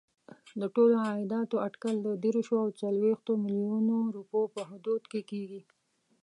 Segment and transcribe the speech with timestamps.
[0.59, 5.61] د ټولو عایداتو اټکل د دېرشو او څلوېښتو میلیونو روپیو په حدودو کې کېږي.